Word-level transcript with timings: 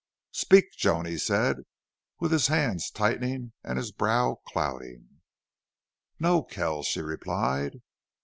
"Speak, 0.31 0.71
Joan!" 0.75 1.05
he 1.05 1.19
said, 1.19 1.57
with 2.19 2.31
his 2.31 2.47
hands 2.47 2.89
tightening 2.89 3.53
and 3.63 3.77
his 3.77 3.91
brow 3.91 4.39
clouding. 4.47 5.21
"No, 6.17 6.41
Kells," 6.41 6.87
she 6.87 7.01
replied. 7.01 7.81